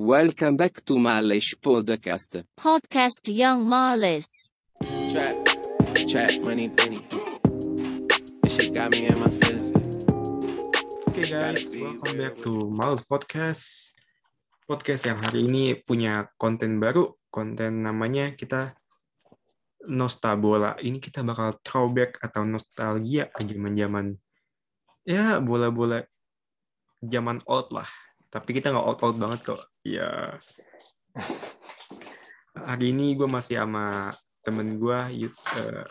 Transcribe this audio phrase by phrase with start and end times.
[0.00, 2.40] Welcome back to Malish Podcast.
[2.56, 4.48] Podcast Young Marlis.
[5.12, 5.36] Trap,
[6.08, 7.04] trap, money, penny.
[8.40, 9.76] This shit got me in my feelings.
[11.04, 13.92] Oke guys, welcome back to Miles Podcast.
[14.64, 17.12] Podcast yang hari ini punya konten baru.
[17.28, 18.72] Konten namanya kita
[19.84, 20.80] Nostabola.
[20.80, 24.16] Ini kita bakal throwback atau nostalgia ke zaman-zaman
[25.04, 26.08] ya bola-bola
[27.04, 28.09] zaman old lah.
[28.30, 29.62] Tapi kita nggak old-old banget kok.
[29.82, 30.38] Ya.
[32.54, 34.14] Hari ini gue masih sama
[34.46, 34.98] temen gue
[35.58, 35.84] eh,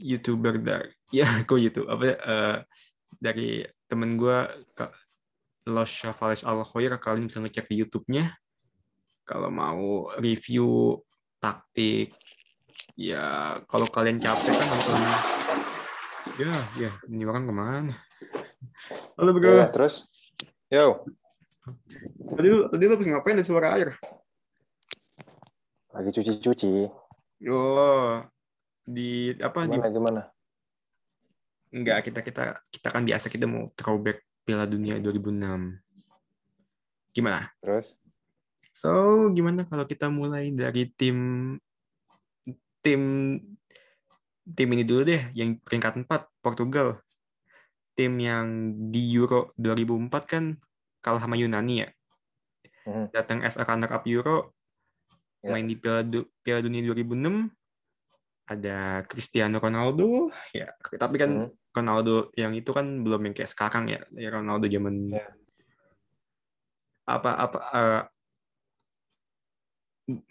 [0.00, 0.88] youtuber dari
[1.20, 1.92] ya kok YouTube?
[1.92, 2.58] Apa eh,
[3.20, 4.38] dari temen gue
[5.68, 8.32] Los Chavales Al Khoir kalian bisa ngecek di YouTube-nya.
[9.28, 10.98] Kalau mau review
[11.38, 12.16] taktik
[12.96, 15.00] ya kalau kalian capek kan nonton.
[16.40, 17.94] Ya ya ini orang ke mana?
[19.20, 19.62] Halo bro.
[19.62, 20.08] Ya, terus,
[20.72, 21.04] yo,
[22.36, 23.94] tadi lu tadi lu habis ngapain ada suara air
[25.92, 26.88] lagi cuci-cuci.
[27.52, 28.24] oh
[28.82, 30.22] di apa di Gimana, gimana?
[31.72, 35.78] enggak kita kita kita kan biasa kita mau throwback Piala Dunia 2006
[37.12, 38.02] gimana Terus,
[38.72, 41.16] So, gimana kalau kita mulai dari tim
[42.80, 43.00] tim
[44.48, 46.08] tim ini dulu deh, yang peringkat 4
[46.40, 47.04] Portugal.
[47.92, 50.56] Tim yang di Euro 2004 kan
[51.02, 51.88] kalah sama Yunani ya.
[52.86, 53.10] Mhm.
[53.10, 54.54] Datang as a runner up Euro,
[55.42, 55.50] Ya.
[55.50, 57.50] main di Piala, Du- Piala Dunia 2006.
[58.46, 60.70] Ada Cristiano Ronaldo, ya.
[60.98, 61.50] Tapi kan Mhm.
[61.72, 65.26] Ronaldo yang itu kan belum yang kayak sekarang ya, ya Ronaldo zaman Ya.
[67.02, 68.02] apa apa eh,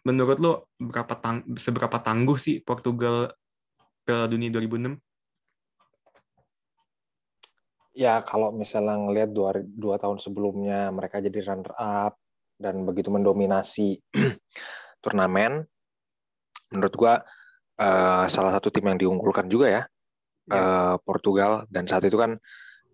[0.06, 3.34] menurut lo berapa tang seberapa tangguh sih Portugal
[4.06, 5.00] Piala Dunia 2006?
[7.92, 12.16] Ya kalau misalnya ngelihat dua, dua tahun sebelumnya mereka jadi runner up
[12.56, 14.00] dan begitu mendominasi
[15.04, 15.66] turnamen,
[16.72, 17.14] menurut gua
[17.80, 19.82] eh, salah satu tim yang diunggulkan juga ya,
[20.52, 22.38] eh, Portugal dan saat itu kan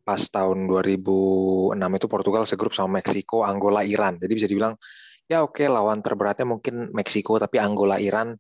[0.07, 4.15] pas tahun 2006 itu Portugal segrup sama Meksiko, Angola, Iran.
[4.15, 4.79] Jadi bisa dibilang
[5.27, 8.31] ya oke lawan terberatnya mungkin Meksiko tapi Angola, Iran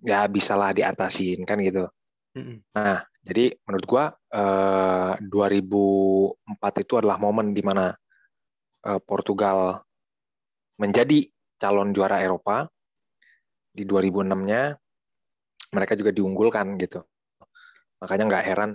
[0.00, 1.84] ya bisalah diatasin kan gitu.
[2.76, 7.90] Nah, jadi menurut gua eh, 2004 itu adalah momen di mana
[8.86, 9.80] eh, Portugal
[10.76, 11.24] menjadi
[11.56, 12.68] calon juara Eropa.
[13.76, 14.72] Di 2006-nya
[15.76, 17.04] mereka juga diunggulkan gitu.
[18.00, 18.70] Makanya nggak heran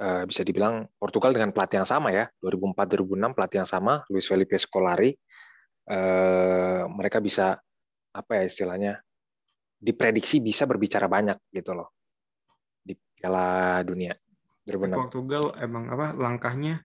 [0.00, 4.58] eh, bisa dibilang Portugal dengan pelatih yang sama ya, 2004-2006 pelatih yang sama, Luis Felipe
[4.58, 5.14] Scolari.
[5.90, 7.58] eh, mereka bisa
[8.14, 8.92] apa ya istilahnya
[9.80, 11.99] diprediksi bisa berbicara banyak gitu loh
[13.20, 14.16] Piala Dunia
[14.64, 14.96] 2006.
[14.96, 16.80] Portugal emang apa langkahnya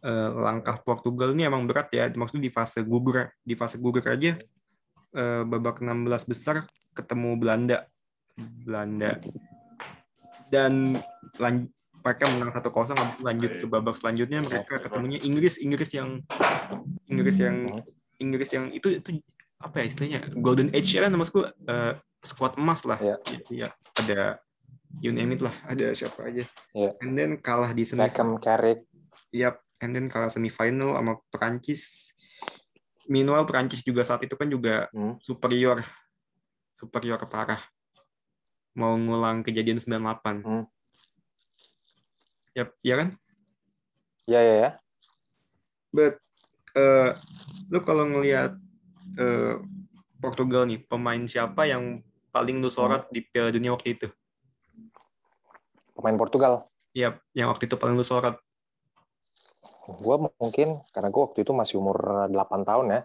[0.00, 2.08] eh, langkah Portugal ini emang berat ya.
[2.08, 4.40] Maksudnya di fase gugur di fase gugur aja
[5.12, 6.64] eh, babak 16 besar
[6.96, 7.84] ketemu Belanda.
[8.64, 9.20] Belanda.
[10.48, 10.96] Dan
[11.36, 11.68] lan-
[11.98, 16.24] mereka menang 1-0 habis lanjut ke babak selanjutnya mereka ketemunya Inggris Inggris yang
[17.04, 17.56] Inggris yang
[18.16, 19.20] Inggris yang itu itu
[19.60, 21.92] apa ya istilahnya golden age ya kan maksudku eh,
[22.24, 23.16] squad emas lah Iya.
[23.50, 23.68] ya
[23.98, 24.40] ada
[24.98, 26.90] you name it lah ada siapa aja Iya.
[27.04, 28.84] and then kalah di semifinal Carrick,
[29.28, 32.12] Yap, and then kalah semifinal sama Perancis.
[33.04, 35.16] Meanwhile Perancis juga saat itu kan juga Hmm.
[35.20, 35.80] superior,
[36.72, 37.60] superior parah.
[38.72, 40.40] Mau ngulang kejadian 98.
[40.44, 40.64] Hmm.
[42.56, 43.08] Yap, ya kan?
[44.28, 44.70] ya ya ya.
[45.88, 46.20] But
[46.76, 47.10] eh
[47.68, 48.56] lu kalau ngelihat
[49.16, 49.56] eh,
[50.20, 54.08] Portugal nih, pemain siapa yang paling lu sorot di Piala Dunia waktu itu?
[55.98, 56.62] Pemain Portugal.
[56.94, 58.38] Yap, yang waktu itu paling lu sorot.
[59.98, 61.98] Gue mungkin karena gue waktu itu masih umur
[62.30, 63.00] 8 tahun ya.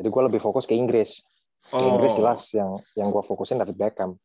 [0.00, 1.20] Jadi gue lebih fokus ke Inggris.
[1.68, 4.16] Ke Inggris jelas yang yang gue fokusin David Beckham.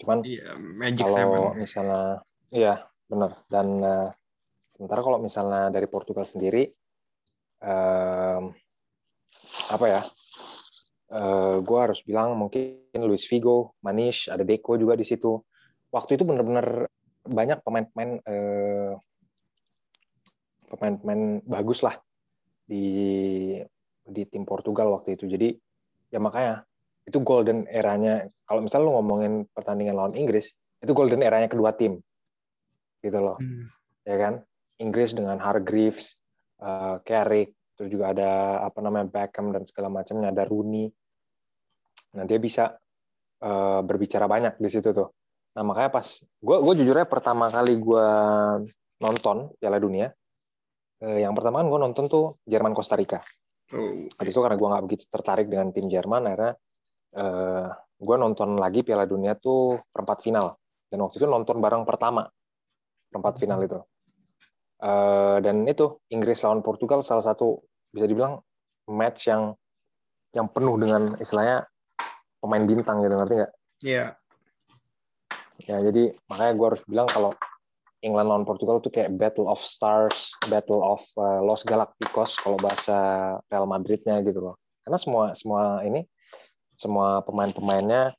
[0.00, 1.60] Cuman Iya, Magic kalau Seven.
[1.60, 2.02] misalnya,
[2.48, 3.36] iya benar.
[3.52, 4.08] Dan eh,
[4.72, 6.72] sementara kalau misalnya dari Portugal sendiri,
[7.60, 8.48] em,
[9.68, 10.00] apa ya?
[11.12, 15.36] Eh, gue harus bilang mungkin Luis Figo, Manish, ada Deco juga di situ.
[15.92, 16.88] Waktu itu benar-benar
[17.22, 18.92] banyak pemain-pemain eh,
[20.72, 22.00] pemain-pemain bagus lah
[22.64, 23.60] di
[24.02, 25.28] di tim Portugal waktu itu.
[25.28, 25.52] Jadi
[26.10, 26.64] ya makanya
[27.04, 28.26] itu golden eranya.
[28.48, 31.98] Kalau misalnya lu ngomongin pertandingan lawan Inggris, itu golden eranya kedua tim,
[33.02, 33.66] gitu loh, Hmm.
[34.06, 34.34] ya kan?
[34.82, 36.18] Inggris dengan Hargreaves,
[36.62, 40.90] eh, Carrick, terus juga ada apa namanya Beckham dan segala macamnya, ada Rooney.
[42.16, 42.76] Nah dia bisa
[43.42, 45.10] eh, berbicara banyak di situ tuh.
[45.52, 48.06] Nah makanya pas gue gue jujurnya pertama kali gue
[49.02, 50.08] nonton Piala Dunia,
[51.02, 53.20] eh, yang pertama kan gue nonton tuh Jerman Costa Rica.
[53.72, 56.52] Oh, Habis itu karena gue nggak begitu tertarik dengan tim Jerman, akhirnya
[57.18, 57.68] eh,
[58.00, 60.56] gue nonton lagi Piala Dunia tuh perempat final.
[60.88, 62.28] Dan waktu itu nonton bareng pertama
[63.08, 63.80] perempat final itu.
[64.82, 67.60] Eh, dan itu Inggris lawan Portugal salah satu
[67.92, 68.40] bisa dibilang
[68.88, 69.54] match yang
[70.32, 71.68] yang penuh dengan istilahnya
[72.40, 73.52] pemain bintang gitu ngerti nggak?
[73.84, 74.06] Iya.
[75.70, 77.30] Ya jadi makanya gue harus bilang kalau
[78.02, 82.98] England lawan Portugal tuh kayak Battle of Stars, Battle of uh, Los Galacticos kalau bahasa
[83.46, 84.56] Real Madridnya gitu loh.
[84.82, 86.02] Karena semua semua ini
[86.74, 88.10] semua pemain-pemainnya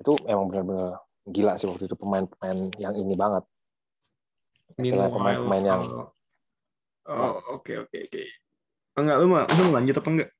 [0.00, 3.44] itu emang benar-benar gila sih waktu itu pemain-pemain yang ini banget.
[4.80, 5.82] Istilah pemain-pemain yang
[7.06, 8.22] Oh, oke oke oke.
[8.98, 10.30] Enggak lu mau lu lanjut apa enggak?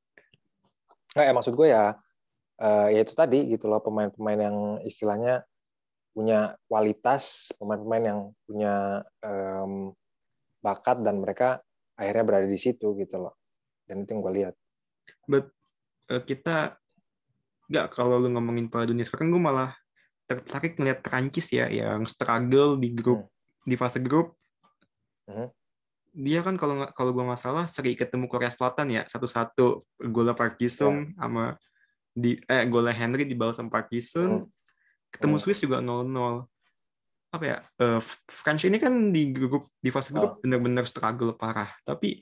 [1.14, 1.84] Nggak, ya maksud gue ya,
[2.58, 5.46] eh, ya itu tadi gitu loh pemain-pemain yang istilahnya
[6.16, 9.92] punya kualitas, pemain-pemain yang punya em,
[10.64, 11.60] bakat dan mereka
[11.92, 13.36] akhirnya berada di situ gitu loh.
[13.84, 14.54] Dan itu yang gue lihat.
[15.28, 15.52] But
[16.08, 16.80] eh, kita
[17.68, 19.76] enggak kalau lu ngomongin Piala Dunia sekarang gue malah
[20.24, 23.28] tertarik ngeliat Prancis ya yang struggle di grup
[23.62, 24.34] di fase grup.
[25.28, 25.52] Hmm.
[26.16, 30.32] Dia kan kalau nggak kalau gue nggak salah seri ketemu Korea Selatan ya satu-satu golnya
[30.32, 31.60] Park Ji-sung sama
[32.16, 34.48] di eh golnya Henry dibalas sama Park Ji-sung.
[34.48, 34.55] Hmm.
[35.16, 35.42] Ketemu Hmm.
[35.42, 36.44] Swiss juga 0-0.
[37.32, 37.58] Apa ya?
[37.80, 41.72] eh, French ini kan di grup di fase grup benar-benar struggle parah.
[41.82, 42.20] Tapi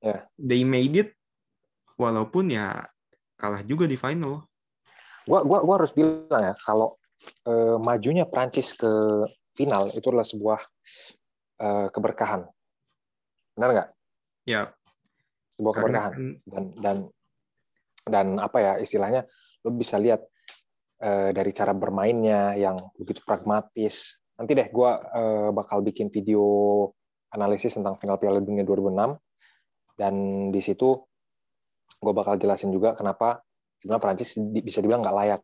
[0.00, 0.24] Ya.
[0.40, 1.12] they made it
[1.94, 2.88] walaupun ya
[3.36, 4.48] kalah juga di final.
[5.28, 6.96] Gua, gua, gua harus bilang ya, kalau
[7.44, 8.88] eh, majunya Prancis ke
[9.52, 10.60] final itu adalah sebuah
[11.60, 12.48] eh, keberkahan.
[13.52, 13.88] Benar nggak?
[14.48, 14.72] Ya,
[15.60, 16.40] Sebuah karena keberkahan.
[16.48, 16.96] Dan dan
[18.08, 19.28] dan apa ya istilahnya,
[19.60, 20.24] lo bisa lihat
[21.00, 24.20] eh, dari cara bermainnya yang begitu pragmatis.
[24.36, 26.44] Nanti deh, gua eh, bakal bikin video
[27.34, 29.18] analisis tentang final Piala Dunia 2006
[30.00, 30.14] dan
[30.48, 30.96] di situ
[32.00, 33.44] gue bakal jelasin juga kenapa
[33.76, 35.40] sebenarnya Prancis bisa dibilang nggak layak.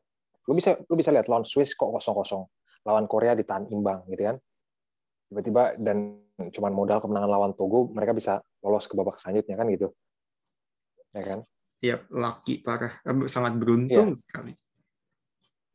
[0.49, 2.49] Lu bisa lu bisa lihat lawan Swiss kok kosong-kosong,
[2.89, 4.37] lawan Korea ditahan imbang gitu kan.
[5.29, 9.89] Tiba-tiba dan cuman modal kemenangan lawan Togo mereka bisa lolos ke babak selanjutnya kan gitu.
[11.13, 11.41] Ya kan?
[11.77, 12.99] ya lucky parah,
[13.29, 14.57] sangat beruntung sekali.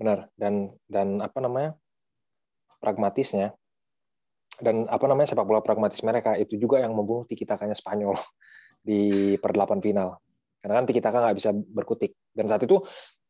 [0.01, 0.33] Benar.
[0.33, 1.77] Dan dan apa namanya?
[2.81, 3.53] pragmatisnya
[4.57, 8.17] dan apa namanya sepak bola pragmatis mereka itu juga yang membunuh tiki takanya Spanyol
[8.87, 10.17] di perdelapan final.
[10.61, 12.17] Karena kan tiki taka nggak bisa berkutik.
[12.33, 12.81] Dan saat itu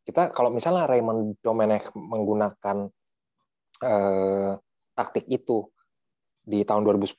[0.07, 2.87] kita kalau misalnya Raymond Domenech menggunakan
[3.83, 4.51] eh,
[4.95, 5.67] taktik itu
[6.41, 7.11] di tahun 2010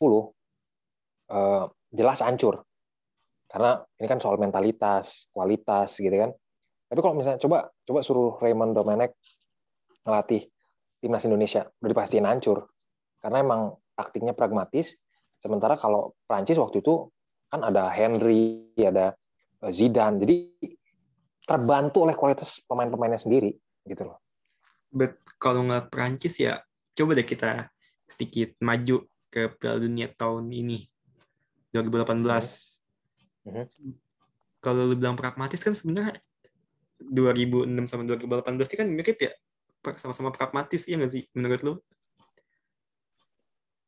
[1.32, 2.64] eh, jelas hancur.
[3.48, 6.32] Karena ini kan soal mentalitas, kualitas gitu kan.
[6.88, 9.16] Tapi kalau misalnya coba coba suruh Raymond Domenech
[10.06, 10.46] ngelatih
[11.02, 11.66] timnas Indonesia.
[11.82, 12.70] Udah dipastiin hancur.
[13.22, 14.98] Karena emang taktiknya pragmatis.
[15.42, 17.10] Sementara kalau Prancis waktu itu
[17.50, 19.14] kan ada Henry ada
[19.62, 20.22] eh, Zidane.
[20.22, 20.36] Jadi
[21.42, 23.50] terbantu oleh kualitas pemain-pemainnya sendiri
[23.86, 24.22] gitu loh.
[24.92, 26.62] But kalau nggak Prancis ya,
[26.94, 27.72] coba deh kita
[28.06, 30.84] sedikit maju ke Piala Dunia tahun ini,
[31.72, 32.78] 2018.
[33.48, 33.64] Mhm.
[34.62, 36.20] Kalau lu bilang pragmatis kan sebenarnya
[37.02, 39.32] 2006 sama 2018 ini kan mirip ya,
[39.98, 41.74] sama-sama pragmatis ya nggak sih menurut lu?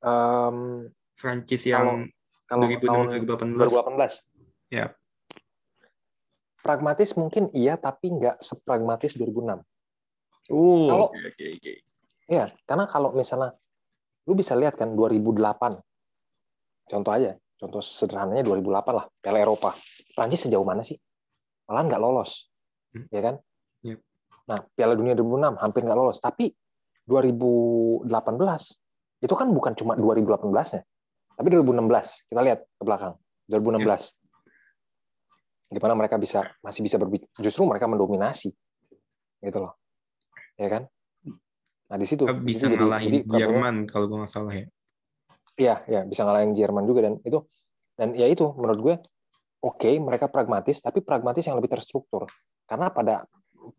[0.05, 2.11] Em, Prancis Kalau- yang
[2.44, 3.56] kalau 2006 tahun 2018.
[3.56, 4.12] 2018
[4.69, 4.87] Ya.
[6.61, 9.60] pragmatis mungkin iya tapi nggak sepragmatis 2006
[10.53, 11.72] Oh, Kalau- oke oke oke.
[12.29, 13.56] Iya, karena kalau misalnya
[14.29, 15.81] lu bisa lihat kan 2008.
[16.84, 19.72] Contoh aja, contoh sederhananya 2008 lah, Piala Eropa.
[20.13, 21.01] Prancis sejauh mana sih?
[21.65, 22.53] Malah nggak lolos.
[22.93, 23.08] Hmm.
[23.08, 23.34] Ya kan?
[24.44, 26.53] Nah, Piala Dunia 2006 hampir nggak lolos, tapi
[27.08, 28.08] 2018
[29.24, 30.82] itu kan bukan cuma 2018-nya.
[31.34, 33.17] Tapi 2016, kita lihat ke belakang.
[33.48, 34.15] 2016.
[35.74, 38.53] Gimana mereka bisa masih bisa berbicara, justru mereka mendominasi.
[39.41, 39.74] Gitu loh.
[40.55, 40.82] Ya kan?
[41.91, 44.67] Nah, di situ di Bisa situ jadi- ngalahin jadi Jerman kalau gue nggak salah ya.
[45.55, 47.39] Iya, ya bisa ngalahin Jerman juga dan itu
[47.94, 48.94] dan ya itu menurut gue
[49.63, 52.27] oke mereka pragmatis tapi pragmatis yang lebih terstruktur
[52.67, 53.22] karena pada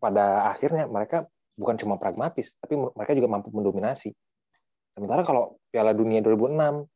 [0.00, 4.12] pada akhirnya mereka bukan cuma pragmatis tapi mereka juga mampu mendominasi.
[4.96, 6.86] Sementara kalau Piala Dunia 2006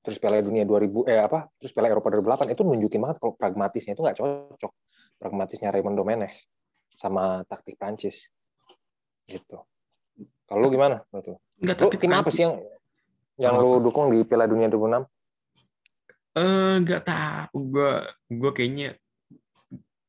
[0.00, 3.92] terus Piala Dunia 2000 eh apa terus Piala Eropa 2008 itu nunjukin banget kalau pragmatisnya
[3.92, 4.72] itu nggak cocok
[5.20, 6.48] pragmatisnya Raymond Domenech
[6.96, 8.32] sama taktik Prancis
[9.28, 9.60] gitu.
[10.48, 11.36] Kalau lu gimana menurut lu?
[11.62, 12.54] Enggak, Lu tapi tim apa sih yang
[13.40, 15.06] yang lu dukung di Piala Dunia 2006?
[16.30, 17.56] Eh, nggak tahu.
[17.70, 17.92] Gue
[18.28, 18.88] gue kayaknya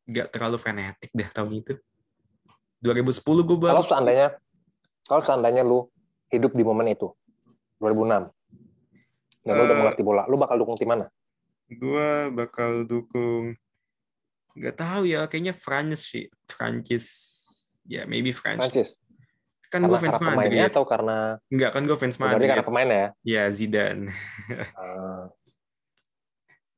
[0.03, 1.74] nggak terlalu fanatik dah tahun itu.
[2.79, 4.27] 2010 gue baru Kalau seandainya
[5.03, 5.86] kalau seandainya lu
[6.27, 7.13] hidup di momen itu
[7.77, 8.31] 2006
[9.41, 9.79] dan lu udah Eh.
[9.79, 11.05] mengerti bola, lu bakal dukung tim mana?
[11.67, 13.55] gue bakal dukung
[14.51, 16.27] Nggak tahu ya, kayaknya France sih.
[16.43, 17.05] Prancis.
[17.84, 18.60] Ya, maybe France.
[18.62, 19.00] Prancis.
[19.72, 20.72] Kan gue fans karena pemainnya Madrid.
[20.75, 21.17] atau karena
[21.48, 22.50] Enggak, kan gue fans berarti Madrid.
[22.51, 23.05] karena pemain ya?
[23.24, 24.12] Ya, Zidane.
[24.75, 25.31] Ah.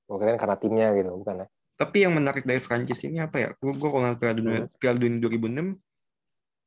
[0.06, 1.48] Gue kirain karena timnya gitu, bukan ya?
[1.84, 3.50] Tapi yang menarik dari Prancis ini apa ya?
[3.60, 4.60] Gue kalau ngeliat Piala Dunia.
[4.80, 5.76] Piala Dunia 2006,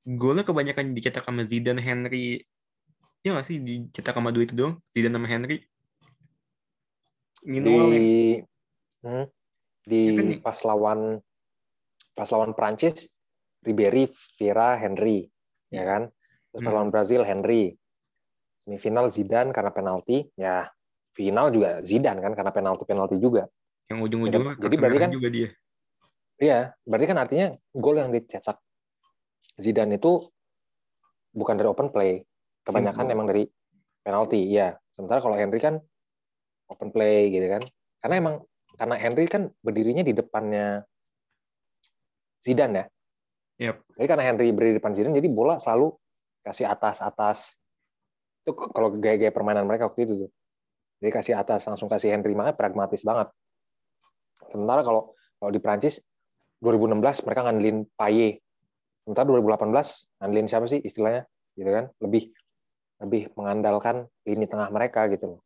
[0.04, 2.44] golnya kebanyakan dicetak sama Zidane, Henry.
[3.24, 4.84] Ya nggak sih dicetak sama dua itu dong?
[4.92, 5.64] Zidane sama Henry.
[7.48, 8.00] Minimal ya.
[8.04, 8.12] Di
[9.08, 9.26] hmm,
[9.88, 10.28] di Ya kan?
[10.44, 11.00] pas lawan
[12.12, 13.08] pas lawan Prancis,
[13.64, 15.32] Ribery, Vieira, Henry,
[15.72, 16.12] ya kan?
[16.52, 16.76] Terus pas Hmm.
[16.76, 17.72] lawan Brazil, Henry.
[18.60, 20.68] Semifinal Zidane karena penalti, ya
[21.16, 23.48] final juga Zidane kan karena penalti-penalti juga.
[23.86, 25.48] Yang ujung-ujungnya Jadi berarti kan- juga dia.
[26.36, 28.60] Iya, berarti kan artinya gol yang dicetak
[29.56, 30.20] Zidane itu
[31.32, 32.20] bukan dari open play,
[32.60, 33.14] kebanyakan Simple.
[33.16, 33.42] emang dari
[34.04, 34.76] penalti, iya.
[34.92, 35.80] Sementara kalau Henry kan
[36.68, 37.62] open play gitu kan.
[38.04, 38.34] Karena emang
[38.76, 40.84] karena Henry kan berdirinya di depannya
[42.44, 42.84] Zidane ya.
[43.72, 43.76] Yap.
[43.96, 45.96] Jadi karena Henry berdiri di depan Zidane, jadi bola selalu
[46.44, 47.56] kasih atas atas.
[48.44, 50.30] Itu kalau gaya-gaya permainan mereka waktu itu tuh.
[51.00, 53.32] Jadi kasih atas langsung kasih Henry makanya pragmatis banget.
[54.50, 56.00] Sementara kalau kalau di Prancis
[56.64, 58.40] 2016 mereka ngandelin Paye.
[59.04, 59.70] Sementara 2018
[60.22, 61.28] ngandelin siapa sih istilahnya?
[61.54, 61.92] Gitu kan?
[62.02, 62.32] Lebih
[63.04, 65.40] lebih mengandalkan lini tengah mereka gitu loh.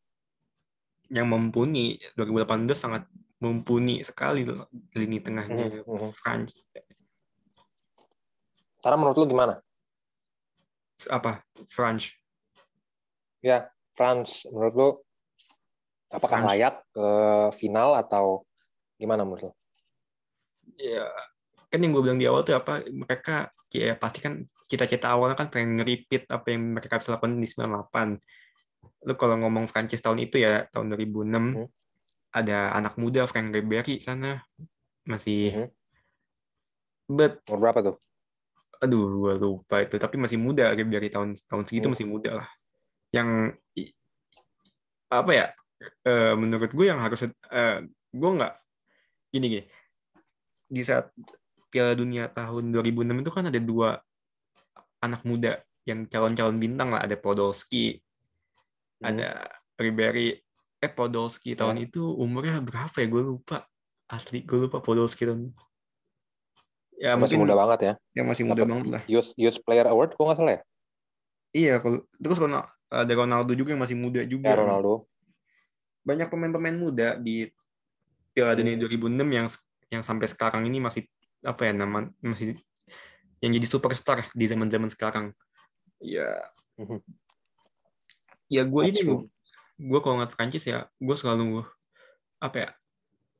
[1.11, 3.03] Yang mumpuni 2018 sangat
[3.43, 6.11] mumpuni sekali loh lini tengahnya Mhm, mhm.
[6.15, 6.55] France.
[8.81, 9.55] Karena menurut lu gimana?
[11.11, 11.43] Apa?
[11.69, 12.17] France.
[13.97, 14.89] France menurut lu
[16.09, 16.49] apakah France.
[16.57, 17.09] layak ke
[17.61, 18.49] final atau
[19.01, 19.53] gimana menurut lu?
[20.77, 21.09] Ya,
[21.73, 25.49] kan yang gue bilang di awal tuh apa mereka ya pasti kan cita-cita awalnya kan
[25.49, 28.21] pengen nge-repeat apa yang mereka bisa lakukan di 98.
[29.09, 31.69] Lu kalau ngomong Prancis tahun itu ya tahun 2006 Hmm.
[32.31, 34.45] ada anak muda Frank Ribery sana
[35.03, 35.69] masih Mhm.
[37.11, 37.97] but Umur berapa tuh?
[38.81, 41.95] aduh gue lupa itu tapi masih muda Ribery tahun tahun segitu Hmm.
[41.99, 42.49] masih muda lah.
[43.11, 43.59] Yang
[45.11, 45.47] apa ya
[46.07, 47.77] eh, menurut gue yang harus eh,
[48.15, 48.55] gue nggak
[49.31, 49.65] gini gini.
[50.67, 51.11] Di saat
[51.69, 53.99] Piala Dunia tahun 2006 itu kan ada dua
[55.01, 57.03] anak muda yang calon-calon bintang lah.
[57.03, 57.99] Ada Podolski
[59.01, 59.17] Hmm.
[59.17, 59.49] ada
[59.81, 60.37] Ribery.
[60.77, 63.07] Eh Podolski tahun itu umurnya berapa ya?
[63.09, 63.65] Gue lupa.
[64.07, 65.57] Asli gue lupa Podolski tahun.
[67.01, 67.93] Ya Masih mungkin muda banget ya.
[68.13, 69.03] yang masih muda Dapat banget lah.
[69.09, 70.63] Youth, Youth Player Award kok nggak salah ya?
[71.51, 74.53] iya kalau terus Ronaldo, ada Ronaldo juga yang masih muda juga.
[74.53, 75.09] Ya Ronaldo.
[76.01, 77.49] banyak pemain-pemain muda di
[78.31, 78.83] Piala Dunia Hmm.
[78.87, 79.47] 2006 yang
[79.91, 81.07] yang sampai sekarang ini masih
[81.43, 82.55] apa ya nama masih
[83.41, 85.33] yang jadi superstar di zaman-zaman sekarang.
[85.99, 86.29] Ya,
[86.77, 87.01] Mhm.
[88.49, 89.21] ya gue That's ini true.
[89.77, 91.65] gue kalau ngeliat Prancis ya gue selalu
[92.41, 92.69] apa ya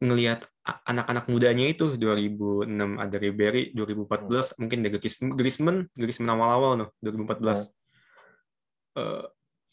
[0.01, 4.65] ngelihat anak-anak mudanya itu 2006 ada Ribery 2014 Hmm.
[4.65, 4.97] mungkin ada
[5.37, 7.69] Griezmann Griezmann awal-awal no 2014
[8.91, 9.25] Eh,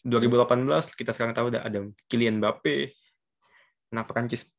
[0.06, 2.94] 2018 kita sekarang tahu udah ada Kylian Mbappe
[3.90, 4.52] nah Prancis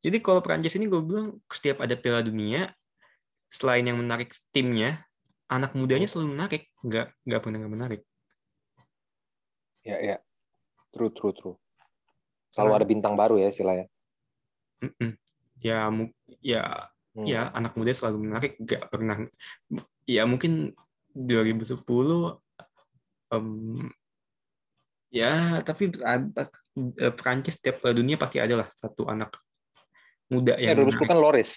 [0.00, 2.72] jadi kalau Prancis ini gue bilang setiap ada Piala Dunia
[3.46, 5.04] selain yang menarik timnya
[5.50, 8.02] anak mudanya selalu menarik nggak nggak pernah nggak menarik
[9.80, 10.16] Ya ya.
[10.92, 11.56] True true true.
[12.52, 13.88] Selalu ada bintang baru ya istilahnya.
[14.84, 15.16] Mm-mm.
[15.60, 17.26] ya mu- ya Hmm.
[17.26, 19.26] ya anak muda selalu menarik nggak pernah
[20.06, 20.70] ya mungkin
[21.10, 22.38] 2010
[23.34, 23.46] em,
[25.10, 29.34] ya tapi eh, Prancis setiap Piala dunia pasti ada lah satu anak
[30.30, 31.08] muda Ya, yang 2010 menarik.
[31.08, 31.50] kan Loris.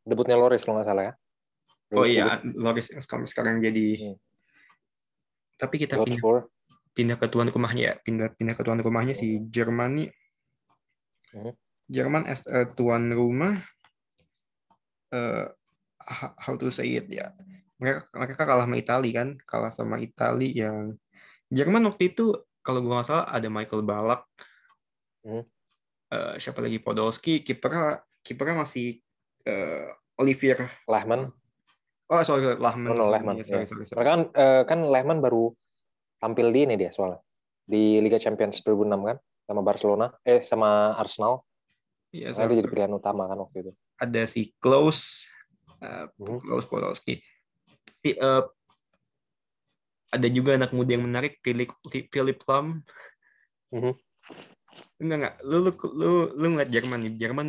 [0.00, 1.12] Debutnya Loris kalau nggak salah ya.
[1.90, 2.24] oh 2010 iya
[2.56, 4.16] Loris yang sekarang, sekarang jadi Hmm.
[5.56, 6.40] tapi kita George pindah, Moore.
[6.92, 10.08] pindah ke tuan rumahnya ya pindah pindah ke tuan rumahnya si Jerman nih
[11.30, 11.52] Hmm.
[11.86, 13.60] Jerman as a tuan rumah
[15.10, 15.44] eh
[16.36, 17.30] how- to say it ya
[17.76, 20.96] mereka mereka kalah sama Italia kan kalah sama Italia yang
[21.48, 24.24] Jerman waktu itu kalau gue nggak salah ada Michael Ballack
[25.20, 25.44] Hmm.
[26.08, 29.02] Eh, siapa lagi Podolski kipernya kipernya masih
[29.44, 29.86] eh,
[30.16, 31.30] Olivier Lehman.
[32.06, 33.68] oh sorry Lahman Oh, no, Lehman, Iya, sorry, ya.
[33.68, 33.96] sorry, sorry.
[33.98, 35.50] Mereka kan eh, kan Lehman baru
[36.16, 37.18] tampil di ini dia soalnya.
[37.62, 41.42] Di Liga Champions 2006 kan sama Barcelona eh sama Arsenal.
[42.10, 42.74] Iya, Nah, sorry, dia jadi sorry.
[42.76, 43.72] pilihan utama kan waktu itu.
[43.96, 45.30] ada si Klaus
[45.78, 46.38] eh, Mhm.
[46.42, 47.22] Klaus Podolski
[48.02, 48.42] eh,
[50.08, 51.70] ada juga anak muda yang menarik Philip
[52.10, 52.82] Philip Lam
[53.72, 53.92] Mhm.
[55.00, 57.48] enggak enggak lu lu lu, lu ngeliat Jerman nih Jerman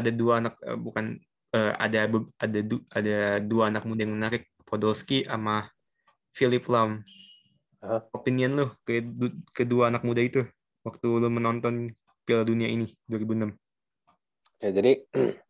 [0.00, 1.04] ada dua anak eh, bukan
[1.52, 5.68] eh, ada ada du- ada dua anak muda yang menarik Podolski sama
[6.32, 7.02] Philip Lam
[7.80, 8.04] Aha.
[8.12, 10.44] opinion lu ke du- kedua anak muda itu
[10.82, 11.92] waktu lu menonton
[12.24, 13.56] Piala Dunia ini 2006
[14.60, 15.00] Ya, jadi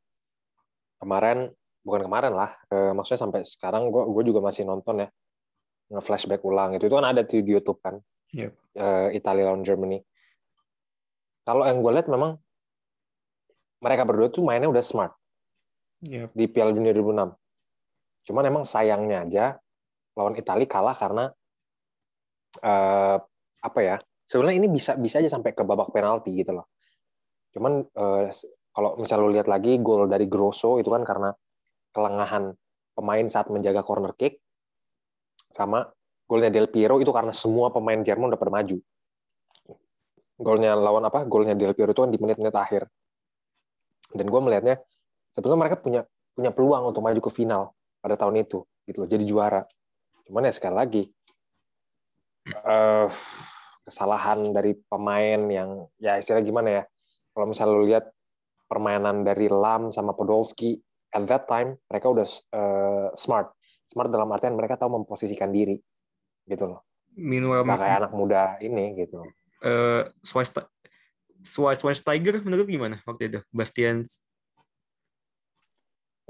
[1.02, 1.50] kemarin
[1.82, 5.08] bukan kemarin lah, eh, maksudnya sampai sekarang gue gue juga masih nonton ya
[5.90, 7.98] nge-flashback ulang itu itu kan ada di YouTube kan
[8.30, 8.52] Yep.
[8.78, 9.98] eh, Italia lawan Germany.
[11.42, 12.38] Kalau yang gue lihat memang
[13.80, 15.12] mereka berdua tuh mainnya udah smart
[16.00, 16.32] Yep.
[16.32, 17.28] di Piala Dunia 2006.
[18.24, 19.44] Cuman emang sayangnya aja
[20.16, 21.28] lawan Italia kalah karena
[22.64, 23.16] eh,
[23.60, 23.96] apa ya?
[24.24, 26.72] Sebenarnya ini bisa bisa aja sampai ke babak penalti gitu loh.
[27.52, 28.26] Cuman eh,
[28.72, 31.36] kalau misal lu lihat lagi gol dari Grosso itu kan karena
[31.92, 32.54] kelengahan
[32.96, 34.40] pemain saat menjaga corner kick
[35.50, 35.84] sama
[36.30, 38.78] golnya Del Piero itu karena semua pemain Jerman udah pada maju.
[40.40, 41.28] Golnya lawan apa?
[41.28, 42.88] Golnya Del Piero itu kan di menit-menit akhir.
[44.10, 44.76] Dan gue melihatnya
[45.30, 46.02] sebetulnya mereka punya
[46.34, 47.62] punya peluang untuk maju ke final
[48.00, 49.62] pada tahun itu gitu loh, jadi juara.
[50.26, 51.02] Cuman ya sekali lagi
[52.50, 53.06] eh,
[53.86, 56.82] kesalahan dari pemain yang ya istilah gimana ya?
[57.30, 58.04] Kalau misalnya lu lihat
[58.66, 60.78] permainan dari Lam sama Podolski
[61.10, 63.54] at that time mereka udah eh, smart.
[63.90, 65.78] Smart dalam artian mereka tahu memposisikan diri
[66.46, 66.86] gitu loh.
[67.66, 69.26] Nggak kayak anak muda ini gitu.
[70.22, 70.70] Schwe-
[71.42, 73.38] Schweinsteiger menurut gimana waktu itu?
[73.50, 74.04] Bastian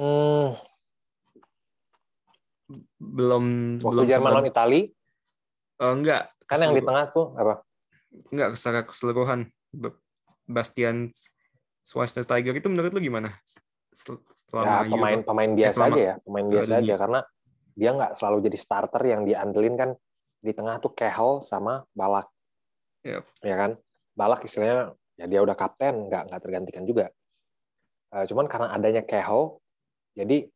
[0.00, 0.56] Hmm,
[2.96, 3.44] belum
[3.84, 4.80] waktu belum Jerman lawan Itali
[5.80, 7.64] Eh, enggak kan yang di tengah tuh apa?
[8.32, 9.96] enggak secara keseluruhan Ba-
[10.44, 11.08] Bastian
[11.84, 13.36] Schweinsteiger itu menurut lu gimana?
[13.92, 15.28] Sel- Ya Selama pemain Euro.
[15.30, 16.82] pemain biasa selama- aja ya, pemain biasa Dunia.
[16.82, 17.20] aja karena
[17.76, 19.90] dia nggak selalu jadi starter yang diandelin kan
[20.40, 22.26] di tengah tuh Kehel sama Balak.
[23.06, 23.24] Yep.
[23.46, 23.70] Ya kan?
[24.12, 27.12] Balak istilahnya ya dia udah kapten, nggak nggak tergantikan juga.
[28.16, 29.60] Eh, cuman karena adanya Kehel,
[30.16, 30.48] jadi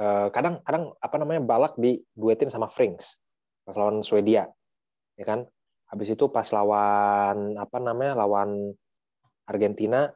[0.00, 3.20] eh, kadang kadang apa namanya Balak diduetin sama Frings
[3.66, 4.48] pas lawan Swedia,
[5.18, 5.44] ya kan?
[5.90, 8.74] Habis itu pas lawan apa namanya lawan
[9.46, 10.10] Argentina,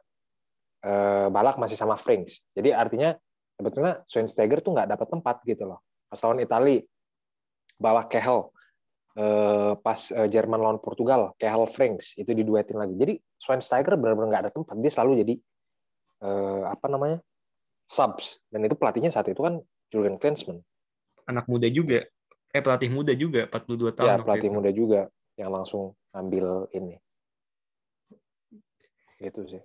[0.83, 2.43] eh, Balak masih sama Frings.
[2.55, 3.15] Jadi artinya
[3.55, 5.79] sebetulnya Schweinsteiger tuh nggak dapat tempat gitu loh.
[6.11, 6.83] Pas lawan Itali,
[7.79, 8.50] Balak Kehel.
[9.11, 12.95] Eh, pas eh, Jerman lawan Portugal, Kehel Frings itu diduetin lagi.
[12.95, 14.75] Jadi Schweinsteiger benar-benar nggak ada tempat.
[14.79, 15.33] Dia selalu jadi
[16.23, 17.19] eh, apa namanya
[17.91, 18.39] subs.
[18.47, 19.59] Dan itu pelatihnya saat itu kan
[19.91, 20.63] Jurgen Klinsmann.
[21.27, 22.07] anak muda juga.
[22.51, 24.07] Eh pelatih muda juga 42 tahun.
[24.07, 24.55] Ya pelatih itu.
[24.55, 25.01] muda juga
[25.35, 26.95] yang langsung ambil ini.
[29.19, 29.61] Gitu sih.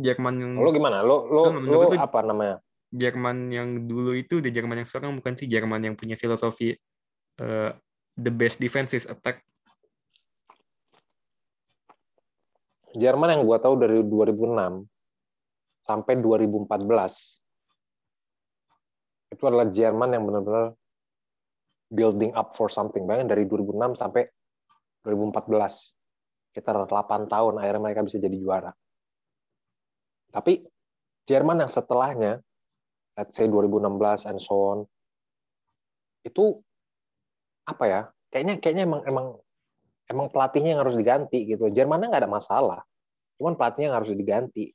[0.00, 1.04] Jerman yang Lo gimana?
[1.04, 2.56] Lo lo lo apa namanya?
[2.88, 6.72] Jerman yang dulu itu udah Jerman yang sekarang bukan sih Jerman yang punya filosofi
[8.16, 9.44] the best defense is attack.
[12.92, 14.84] Jerman yang gua tahu dari 2006
[15.88, 17.40] sampai 2014
[19.32, 20.76] itu adalah Jerman yang benar-benar
[21.88, 23.08] building up for something.
[23.08, 24.28] Bayangin dari 2006 sampai
[25.08, 28.76] 2014 sekitar 8 tahun akhirnya mereka bisa jadi juara.
[30.28, 30.60] Tapi
[31.24, 32.44] Jerman yang setelahnya
[33.16, 34.78] let's say 2016 and so on
[36.28, 36.60] itu
[37.64, 38.00] apa ya?
[38.32, 39.26] Kayaknya kayaknya emang emang
[40.08, 41.68] emang pelatihnya yang harus diganti gitu.
[41.68, 42.80] Jermannya nggak ada masalah.
[43.38, 44.72] Cuman pelatihnya yang harus diganti.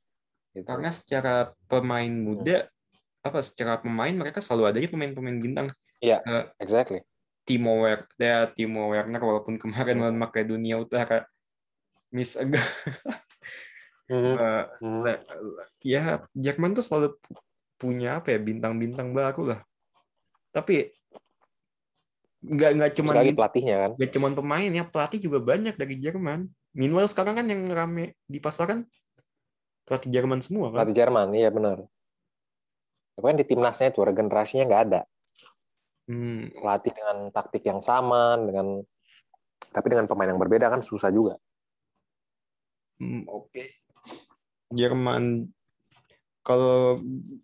[0.54, 0.64] Gitu.
[0.66, 1.34] Karena secara
[1.68, 2.66] pemain muda
[3.20, 5.66] apa secara pemain mereka selalu adanya pemain-pemain bintang.
[6.00, 6.22] Iya.
[6.24, 7.02] Eh, Exactly.
[7.42, 10.02] Timo Werner, ya, Timo Werner walaupun kemarin Hmm.
[10.04, 11.24] lawan Makedonia Utara
[12.12, 12.60] miss agak
[14.08, 15.04] Mhm.
[15.04, 15.24] le-
[15.84, 17.36] ya Jerman tuh selalu pu-
[17.76, 19.60] punya apa ya bintang-bintang baru lah.
[20.48, 20.88] Tapi
[22.38, 23.90] nggak nggak cuma Sekali lagi pelatihnya kan.
[23.98, 26.40] nggak cuma pemain ya pelatih juga banyak dari Jerman.
[26.76, 28.86] Meanwhile sekarang kan yang rame di pasaran
[29.88, 30.84] pelatih Jerman semua kan.
[30.84, 31.82] Pelatih Jerman, iya benar.
[33.18, 35.00] Tapi kan di timnasnya itu regenerasinya nggak ada.
[36.08, 38.80] Hmm, Pelatih dengan taktik yang sama, dengan
[39.68, 41.36] tapi dengan pemain yang berbeda kan susah juga.
[42.98, 43.64] hmm, oke.
[44.72, 45.48] Jerman
[46.44, 47.00] kalau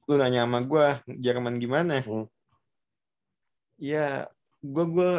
[0.09, 0.87] lu nanya sama gue
[1.21, 2.01] Jerman gimana?
[2.05, 2.25] Hmm.
[3.77, 4.31] Ya
[4.65, 5.13] gue gue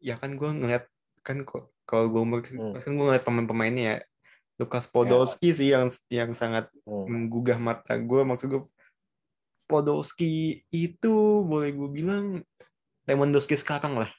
[0.00, 0.84] ya kan gue ngeliat
[1.22, 2.74] kan kok kalau gue Hmm.
[2.74, 3.96] kan gue ngeliat pemain-pemainnya ya
[4.54, 7.06] Lukas Podolski sih yang yang sangat Hmm.
[7.06, 8.62] menggugah mata gue maksud gue
[9.64, 12.26] Podolski itu boleh gue bilang
[13.04, 14.10] Lewandowski sekarang lah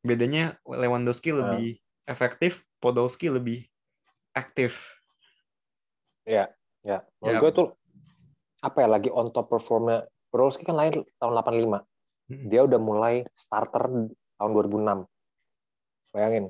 [0.00, 1.36] bedanya Lewandowski Ah.
[1.36, 3.68] lebih efektif Podolski lebih
[4.32, 4.96] aktif
[6.24, 7.42] Ya, menurut Ya.
[7.42, 7.68] gue tuh
[8.62, 10.06] apa ya lagi on top performnya.
[10.30, 11.82] Podolski kan lahir tahun 85.
[12.30, 13.90] Dia udah mulai starter
[14.38, 16.14] tahun 2006.
[16.14, 16.44] Bayangin.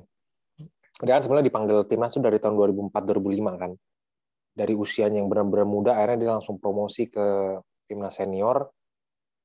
[1.01, 2.53] Dia kan sebenarnya dipanggil timnas tuh dari tahun
[2.93, 3.71] 2004-2005 kan.
[4.53, 7.57] Dari usianya yang benar-benar muda, akhirnya dia langsung promosi ke
[7.89, 8.69] timnas senior.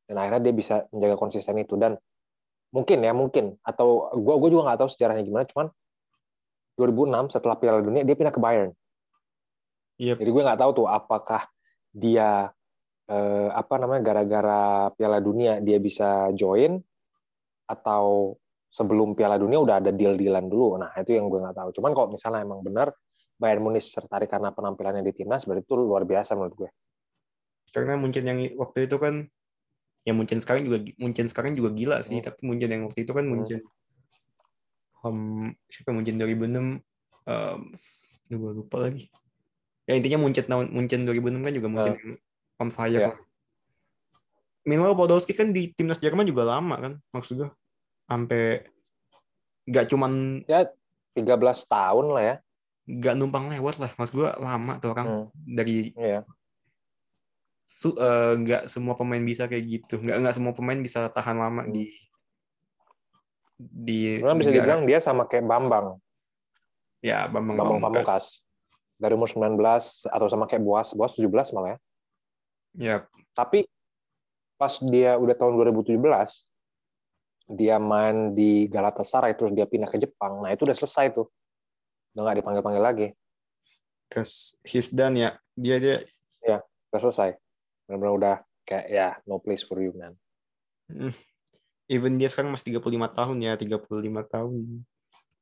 [0.04, 1.74] Dan akhirnya dia bisa menjaga konsisten itu.
[1.80, 1.96] Dan
[2.76, 3.56] mungkin ya, mungkin.
[3.64, 5.66] Atau gue gua juga nggak tahu sejarahnya gimana, cuman
[6.76, 8.76] 2006 setelah Piala Dunia, dia pindah ke Bayern.
[9.96, 10.20] Yep.
[10.20, 11.48] Jadi gue nggak tahu tuh apakah
[11.96, 12.52] dia
[13.06, 16.78] eh, apa namanya gara-gara Piala Dunia dia bisa join
[17.66, 18.34] atau
[18.70, 20.76] sebelum Piala Dunia udah ada deal-dealan dulu.
[20.78, 21.70] Nah, itu yang gue nggak tahu.
[21.80, 22.92] Cuman kalau misalnya emang benar
[23.36, 26.70] Bayern Munich tertarik karena penampilannya di timnas, berarti itu luar biasa menurut gue.
[27.72, 29.28] Karena Munchen yang waktu itu kan
[30.06, 32.26] ya Munchen sekarang juga Munchen sekarang juga gila sih, Hmm.
[32.30, 33.32] tapi Munchen yang waktu itu kan Hmm.
[33.36, 33.60] Munchen
[35.04, 36.80] um, siapa Munchen 2006
[37.26, 37.60] um,
[38.26, 39.10] gue lupa lagi.
[39.86, 42.18] Ya intinya Munchen tahun Munchen 2006 kan juga Munchen Ah.
[42.56, 42.92] On fire.
[42.92, 43.08] Ya.
[43.12, 43.18] lah.
[44.62, 47.50] Meanwhile Podolski kan di timnas Jerman juga lama kan maksud gue.
[48.04, 48.66] Sampai
[49.64, 51.22] nggak cuman 13
[51.66, 52.36] tahun lah ya.
[52.86, 55.26] nggak numpang lewat lah, maksud gue lama tuh orang Hmm.
[55.42, 56.22] dari Iya.
[57.66, 61.66] su- eh, nggak semua pemain bisa kayak gitu nggak nggak semua pemain bisa tahan lama
[61.66, 61.74] Hmm.
[61.74, 61.90] di
[63.58, 65.96] di Sebenarnya bisa dibilang dia sama kayak Bambang,
[67.00, 68.06] ya Bambang Bambang Pamungkas.
[68.06, 68.24] Pamungkas.
[68.96, 69.58] Dari umur 19
[70.06, 71.78] atau sama kayak Boas, Boas 17 malah ya.
[72.76, 73.64] Ya Tapi
[74.56, 76.00] pas dia udah tahun 2017,
[77.52, 80.40] dia main di Galatasaray terus dia pindah ke Jepang.
[80.40, 81.28] Nah, itu udah selesai tuh.
[82.16, 83.08] Udah nggak dipanggil-panggil lagi.
[84.06, 85.98] terus he's done ya dia dia
[86.94, 87.34] Udah selesai.
[87.90, 90.14] Benar-benar udah kayak ya no place for you man.
[90.88, 91.12] hmm,
[91.90, 93.90] even dia sekarang masih 35 tahun ya 35
[94.30, 94.86] tahun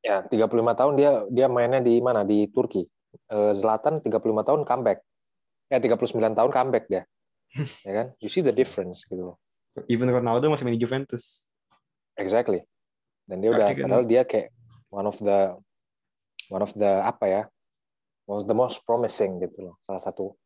[0.04, 2.28] Ya, 35 tahun dia dia mainnya di mana?
[2.28, 2.84] Di Turki.
[3.32, 5.00] Eh, Zlatan 35 tahun comeback.
[5.72, 7.02] Ya, 39 tahun comeback dia.
[7.82, 8.06] Ya kan?
[8.18, 9.34] You see the difference gitu
[9.86, 11.50] even Ronaldo masih main di Juventus
[12.14, 12.62] Exactly.
[13.26, 14.54] Dan dia udah kan- padahal dia kayak
[14.86, 15.58] one of the
[16.46, 17.42] one of the apa ya?
[18.24, 19.74] One of the most promising gitu loh.
[19.82, 20.38] Salah satu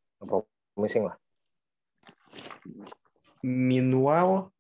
[0.73, 1.16] promising lah.
[3.38, 4.51] meanwhile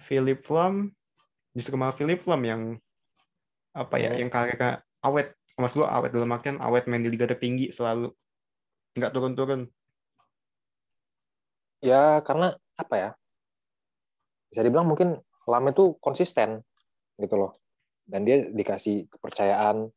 [0.00, 0.90] Philip Lam
[1.52, 2.62] justru malah Philip Lam yang
[3.72, 4.20] apa ya Hmm.
[4.24, 8.08] yang karirnya awet mas gua awet dalam artian awet main di liga tertinggi selalu
[8.96, 9.68] nggak turun-turun
[11.82, 13.10] Ya karena apa ya?
[14.54, 15.18] Bisa dibilang mungkin
[15.50, 16.62] Lam itu konsisten
[17.18, 17.52] gitu loh.
[18.06, 19.90] Dan dia dikasih kepercayaan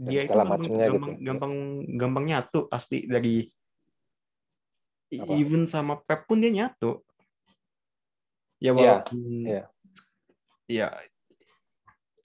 [0.00, 0.96] dia itu segala gampang, macemnya gitu.
[0.96, 1.54] gampang, gampang
[2.00, 3.44] gampang nyatu pasti dari
[5.12, 5.36] Apa?
[5.36, 7.04] even sama Pep pun dia nyatu
[8.56, 9.64] ya Iya, walaupun iya.
[10.64, 10.88] ya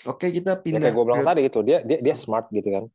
[0.08, 2.72] oke kita Ya pindah kayak gue bilang ke- tadi itu dia dia dia smart gitu
[2.72, 2.86] kan.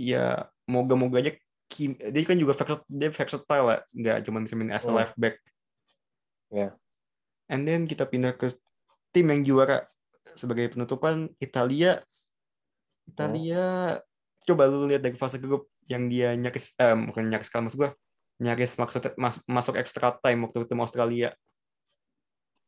[0.00, 1.36] ya moga-moga aja
[1.72, 5.00] Kim, dia kan juga versatile, dia versatile lah nggak cuma bisa main as a Hmm.
[5.00, 5.40] left back
[6.52, 6.76] Iya.
[7.48, 8.52] and then kita pindah ke
[9.08, 9.88] tim yang juara
[10.36, 11.96] sebagai penutupan Italia
[13.02, 13.96] Italia
[14.42, 17.90] coba lu lihat dari fase grup yang dia nyaris eh, bukan nyaris kalah maksud gua
[18.36, 21.28] nyaris maksud mas- masuk extra time waktu ketemu Australia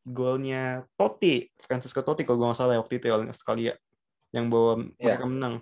[0.05, 3.73] golnya Totti Francisco Totti kalau gua nggak salah ya waktu itu ya Australia
[4.33, 5.17] yang bawa Iya.
[5.17, 5.55] mereka menang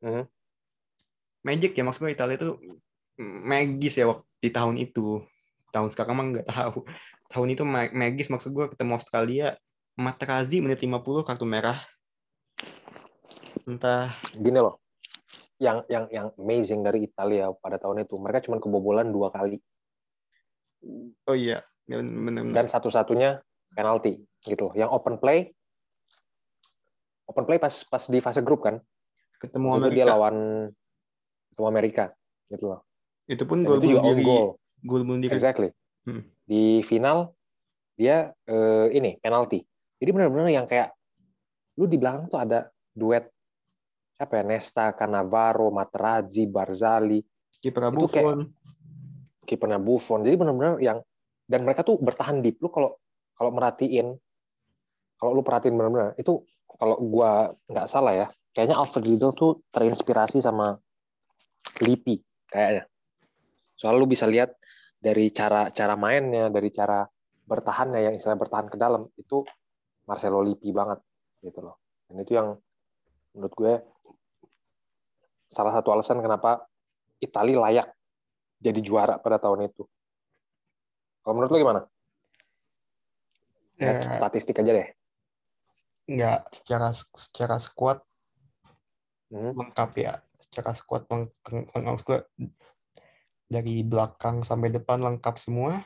[0.00, 0.24] Mhm.
[1.40, 2.50] Magic ya maksud gua Italia itu
[3.20, 5.20] magis ya waktu di tahun itu
[5.70, 6.88] tahun sekarang mah nggak tahu
[7.28, 9.46] tahun itu ma- magis maksud gua ketemu Australia
[10.00, 11.80] Materazzi menit 50 kartu merah
[13.68, 14.80] entah Gini loh.
[15.60, 19.60] Yang yang yang amazing dari Italia pada tahun itu mereka cuma kebobolan dua kali
[21.28, 23.44] oh iya benar dan satu-satunya
[23.76, 24.74] penalti gitu loh.
[24.78, 25.52] Yang open play
[27.28, 28.80] open play pas pas di fase grup kan.
[29.40, 30.36] ketemu Amerika dia lawan
[31.50, 32.04] ketemu Amerika
[32.48, 32.80] gitu loh.
[33.30, 34.24] itu pun gol bunuh diri
[34.82, 35.70] gol bunuh diri Exactly.
[36.02, 36.26] Hmm.
[36.48, 37.30] Di final
[37.94, 39.60] dia eh, ini penalti.
[40.00, 40.96] Jadi benar-benar yang kayak
[41.78, 43.28] lu di belakang tuh ada duet
[44.16, 47.20] siapa ya Nesta, Cannavaro, Materazzi, Barzali,
[47.60, 48.40] kiper Itu kayak- Buffon
[49.46, 50.22] kipernya Buffon.
[50.22, 50.98] Jadi benar-benar yang
[51.50, 52.62] dan mereka tuh bertahan deep.
[52.62, 52.94] Lu kalau
[53.34, 54.14] kalau merhatiin
[55.20, 56.40] kalau lu perhatiin benar-benar itu
[56.78, 60.78] kalau gua nggak salah ya, kayaknya Alfred Riedel tuh terinspirasi sama
[61.78, 62.18] Lippi
[62.50, 62.84] kayaknya.
[63.78, 64.52] Soalnya lu bisa lihat
[65.00, 67.06] dari cara cara mainnya, dari cara
[67.46, 69.42] bertahannya yang istilah bertahan ke dalam itu
[70.04, 71.00] Marcelo Lippi banget
[71.40, 71.80] gitu loh.
[72.10, 72.58] Dan itu yang
[73.32, 73.74] menurut gue
[75.50, 76.66] salah satu alasan kenapa
[77.18, 77.88] Italia layak
[78.60, 79.82] jadi juara pada tahun itu.
[81.24, 81.80] Kalau menurut lo gimana?
[83.80, 84.12] Lihat Ya.
[84.20, 84.88] statistik aja deh.
[86.10, 88.02] nggak secara secara squad
[89.30, 89.54] Hmm.
[89.54, 92.18] lengkap ya secara squad leng- leng- lengkap gua
[93.46, 95.78] dari belakang sampai depan lengkap semua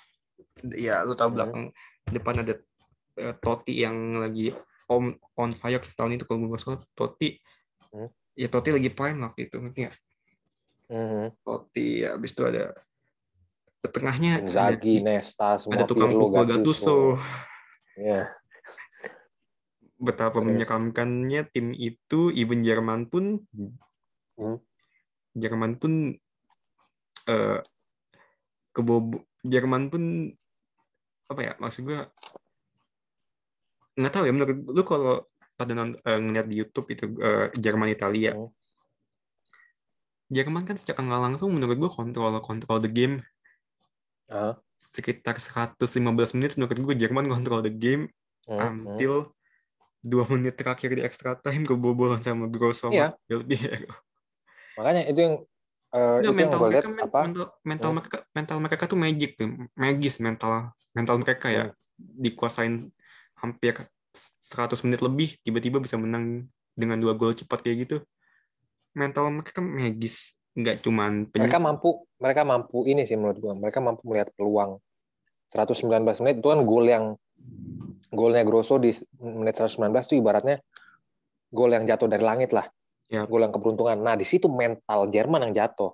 [0.72, 1.36] ya lu tahu Hmm.
[1.36, 1.64] belakang
[2.08, 2.54] depan ada
[3.14, 4.50] eh, Totti yang lagi
[4.90, 7.40] on on fire tahun itu kalau gue nggak salah Totti
[7.90, 8.10] Hmm.
[8.34, 9.96] ya Totti lagi prime waktu itu ngerti nggak
[10.84, 11.26] Mhm.
[11.40, 12.76] Totti ya habis itu ada
[13.84, 16.98] tengahnya Inzaghi, ada, Nesta, semua ada tukang Pirlo, pukul Gattuso
[17.96, 18.32] Ya.
[19.96, 20.46] betapa Terus.
[20.50, 23.44] menyeramkannya tim itu even Jerman pun
[24.34, 24.58] Hmm.
[25.34, 26.14] Jerman pun
[27.24, 27.60] eh
[28.74, 30.34] kebobo Jerman pun
[31.30, 32.00] apa ya maksud gue
[33.94, 37.90] nggak tahu ya menurut lu kalau pada non, eh, ngeliat di YouTube itu eh, Jerman
[37.90, 38.50] Italia Hmm.
[40.32, 43.22] Jerman kan secara nggak langsung menurut gue kontrol kontrol the game
[44.32, 44.56] Aha.
[44.80, 48.10] sekitar 115 menit menurut gue Jerman kontrol the game
[48.44, 49.32] Hmm, until
[50.04, 53.88] dua menit terakhir di extra time kebobolan sama Grosso sama Del Piero.
[54.74, 55.34] Makanya itu yang
[55.94, 57.20] eh, Nggak, itu yang mental lihat mereka men- apa?
[57.22, 57.96] mental, mental Hmm.
[57.98, 60.52] mereka mental mereka tuh magic tuh magis mental
[60.90, 61.74] mental mereka ya Hmm.
[61.96, 62.74] dikuasain
[63.38, 63.74] hampir
[64.42, 67.96] 100 menit lebih tiba-tiba bisa menang dengan dua gol cepat kayak gitu
[68.94, 73.54] mental mereka magis nggak cuman Mereka mampu mereka mampu ini sih menurut gue.
[73.58, 74.78] Mereka mampu melihat peluang
[75.50, 77.18] 119 menit itu kan gol yang
[78.14, 80.62] golnya Grosso di menit 119 itu ibaratnya
[81.50, 82.70] gol yang jatuh dari langit lah.
[83.12, 83.28] Ya.
[83.28, 84.00] Gol yang keberuntungan.
[84.00, 85.92] Nah, di situ mental Jerman yang jatuh.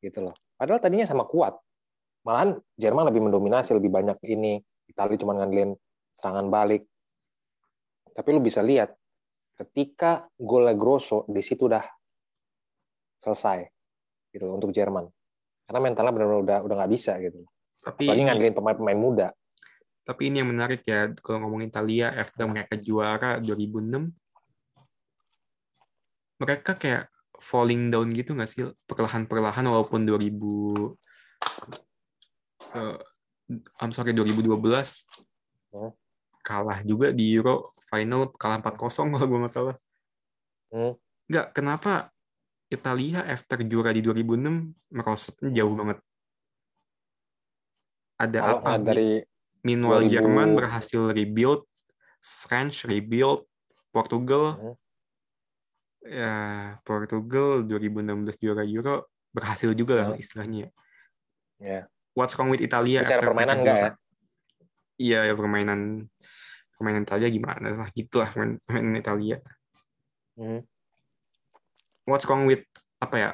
[0.00, 0.34] Gitu loh.
[0.56, 1.56] Padahal tadinya sama kuat.
[2.24, 4.60] Malahan Jerman lebih mendominasi, lebih banyak ini.
[4.88, 5.76] Italia cuma ngandelin
[6.16, 6.84] serangan balik.
[8.10, 8.92] Tapi lu bisa lihat
[9.56, 11.84] ketika golnya Grosso di situ udah
[13.20, 13.64] selesai
[14.32, 15.04] gitu loh, untuk Jerman.
[15.68, 17.44] Karena mentalnya benar-benar udah udah nggak bisa gitu.
[17.80, 19.28] tapi Apalagi ngandelin pemain-pemain muda.
[20.04, 24.10] tapi ini yang menarik ya kalau ngomongin Italia after mereka juara 2006
[26.40, 30.96] mereka kayak falling down gitu nggak sih perlahan-perlahan walaupun 2000
[32.76, 32.96] eh,
[33.80, 35.06] I'm sorry 2012
[35.70, 35.94] Hmm.
[36.42, 39.76] kalah juga di Euro final kalah 4-0 kalau gue nggak salah
[40.74, 40.98] Hmm.
[41.30, 42.10] nggak kenapa
[42.70, 45.98] Italia after juara di 2006 merosotnya jauh banget
[48.18, 49.22] ada apa dari
[49.64, 51.64] 2000 Jerman berhasil rebuild,
[52.20, 53.48] French rebuild,
[53.92, 54.76] Portugal Hmm.
[56.04, 56.34] Ya
[56.82, 60.20] Portugal 2016 juara Euro berhasil juga lah Hmm.
[60.20, 60.66] istilahnya.
[61.60, 61.84] ya
[62.16, 63.06] What's wrong with Italia?
[63.06, 63.90] Secara permainan enggak ya?
[65.00, 66.10] Iya ya permainan
[66.74, 69.38] permainan Italia gimana lah gitulah permainan Italia.
[70.34, 70.64] Hmm.
[72.08, 72.64] What's wrong with
[72.98, 73.30] apa ya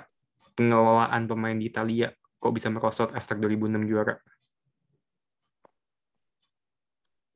[0.58, 4.16] pengelolaan pemain di Italia kok bisa merosot after 2006 juara?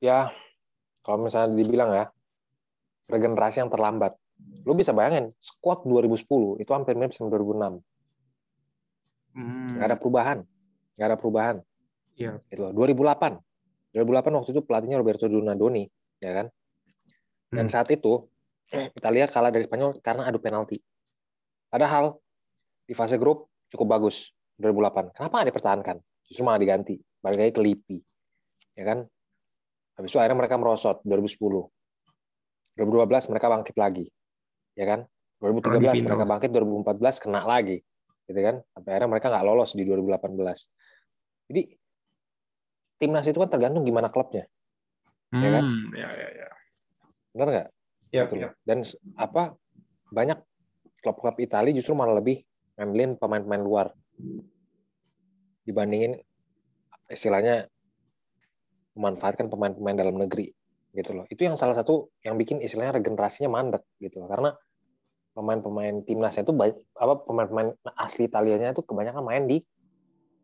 [0.00, 0.32] ya
[1.04, 2.04] kalau misalnya dibilang ya
[3.12, 4.16] regenerasi yang terlambat.
[4.64, 7.80] Lu bisa bayangin squad 2010 itu hampir mirip sama 2006.
[9.34, 10.44] Hmm, ada perubahan.
[10.98, 11.56] Nggak ada perubahan.
[12.18, 12.36] Iya.
[12.60, 12.74] Loh.
[12.76, 13.40] 2008.
[13.94, 15.88] 2008 waktu itu pelatihnya Roberto Donadoni,
[16.22, 16.46] ya kan?
[17.50, 17.72] Dan Hmm.
[17.72, 18.28] saat itu
[18.70, 20.78] Italia kalah dari Spanyol karena adu penalti.
[21.66, 22.18] Padahal
[22.86, 25.10] di fase grup cukup bagus 2008.
[25.10, 25.96] Kenapa nggak dipertahankan?
[26.30, 26.94] Justru malah diganti.
[27.18, 27.98] Balik lagi ke Lippi.
[28.78, 28.98] Ya kan?
[29.98, 31.66] Habis itu akhirnya mereka merosot 2010.
[32.78, 34.06] 2012 mereka bangkit lagi.
[34.74, 35.00] Ya kan?
[35.40, 36.06] 2013 Di final.
[36.12, 37.80] mereka bangkit, 2014 kena lagi.
[38.28, 38.60] Gitu kan?
[38.76, 41.50] Sampai akhirnya mereka nggak lolos di 2018.
[41.50, 41.62] Jadi
[43.00, 44.44] timnas itu kan tergantung gimana klubnya.
[45.30, 45.64] ya kan?
[45.64, 46.48] Hmm, ya ya ya.
[47.32, 47.68] Benar nggak?
[48.10, 48.50] Ya, gitu ya.
[48.66, 48.82] Dan
[49.14, 49.54] apa
[50.10, 50.38] banyak
[51.00, 52.42] klub-klub Italia justru malah lebih
[52.76, 53.86] ngandelin pemain-pemain luar
[55.64, 56.18] dibandingin
[57.08, 57.70] istilahnya
[58.98, 60.50] memanfaatkan pemain-pemain dalam negeri
[60.94, 61.24] gitu loh.
[61.30, 64.28] Itu yang salah satu yang bikin istilahnya regenerasinya mandek gitu loh.
[64.30, 64.50] Karena
[65.34, 66.54] pemain-pemain timnasnya itu
[66.98, 69.62] apa pemain-pemain asli Italianya itu kebanyakan main di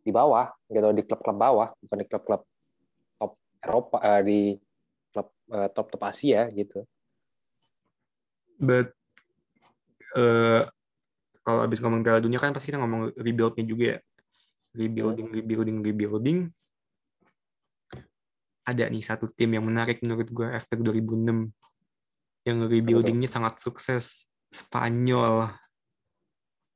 [0.06, 2.42] di bawah gitu di klub-klub bawah bukan di klub-klub
[3.18, 4.40] top Eropa eh, di
[5.10, 6.86] klub eh, top-top Asia gitu.
[8.62, 8.94] But
[10.14, 10.62] eh
[11.46, 13.98] kalau abis ngomong Piala Dunia kan pasti kita ngomong rebuild-nya juga ya.
[14.76, 16.38] Rebuilding, rebuilding, rebuilding.
[18.66, 21.54] Ada nih satu tim yang menarik menurut gue after 2006
[22.46, 24.26] yang rebuildingnya sangat sukses.
[24.50, 25.50] Spanyol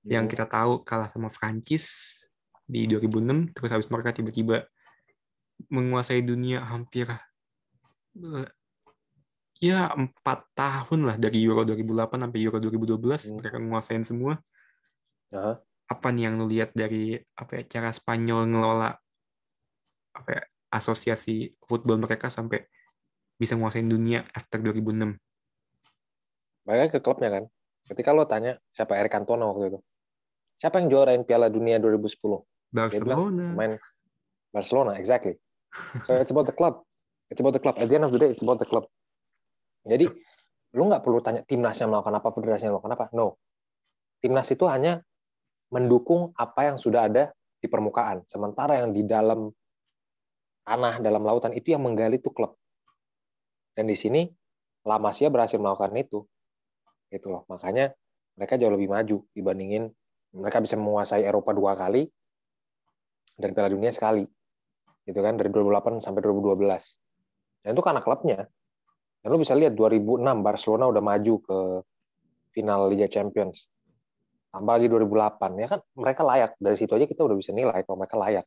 [0.05, 2.17] yang kita tahu kalah sama Prancis
[2.65, 4.65] di 2006 terus habis mereka tiba-tiba
[5.69, 7.11] menguasai dunia hampir
[8.17, 8.49] eh,
[9.61, 13.37] ya empat tahun lah dari Euro 2008 sampai Euro 2012 Hmm.
[13.43, 14.41] mereka menguasain semua
[15.37, 15.61] Aha.
[15.91, 18.91] apa nih yang lu lihat dari apa ya, cara Spanyol ngelola
[20.11, 22.65] apa ya, asosiasi football mereka sampai
[23.37, 25.19] bisa menguasain dunia after 2006
[26.65, 27.45] Balik lagi ke klubnya kan.
[27.89, 29.79] Ketika lo tanya siapa Eric Cantona waktu itu.
[30.61, 32.07] Siapa yang juarain Piala Dunia 2010?
[32.71, 33.73] Dia bilang Barcelona pemain
[34.55, 35.35] Barcelona, exactly.
[36.07, 36.83] So it's about the club.
[37.31, 37.79] It's about the club.
[37.79, 38.87] At the end of the day, it's about the club.
[39.87, 40.07] Jadi
[40.77, 43.07] lu nggak perlu tanya timnasnya melakukan apa, federasinya melakukan apa.
[43.15, 43.39] No.
[44.21, 45.01] Timnas itu hanya
[45.73, 48.27] mendukung apa yang sudah ada di permukaan.
[48.29, 49.49] Sementara yang di dalam
[50.71, 52.55] tanah, dalam lautan itu yang menggali itu klub.
[53.75, 54.31] Dan di sini
[54.87, 56.23] La Masia berhasil melakukan itu.
[57.11, 57.43] Gitu loh.
[57.51, 57.91] Makanya
[58.39, 59.91] mereka jauh lebih maju dibandingin
[60.31, 62.07] mereka bisa menguasai Eropa dua kali
[63.37, 64.25] dan Piala Dunia sekali
[65.09, 68.41] gitu kan dari 2008 sampai 2012 dan itu karena klubnya
[69.21, 71.59] dan lu bisa lihat 2006 Barcelona udah maju ke
[72.55, 73.67] final Liga Champions
[74.55, 77.99] tambah lagi 2008 ya kan mereka layak dari situ aja kita udah bisa nilai kalau
[77.99, 78.47] mereka layak